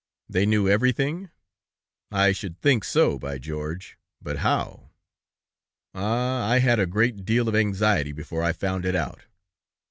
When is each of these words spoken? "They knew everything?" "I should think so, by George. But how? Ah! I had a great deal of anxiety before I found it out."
"They 0.27 0.47
knew 0.47 0.67
everything?" 0.67 1.29
"I 2.09 2.31
should 2.31 2.59
think 2.59 2.83
so, 2.83 3.19
by 3.19 3.37
George. 3.37 3.99
But 4.19 4.39
how? 4.39 4.89
Ah! 5.93 6.49
I 6.49 6.57
had 6.57 6.79
a 6.79 6.87
great 6.87 7.23
deal 7.23 7.47
of 7.47 7.53
anxiety 7.53 8.11
before 8.11 8.41
I 8.41 8.51
found 8.51 8.83
it 8.83 8.95
out." 8.95 9.25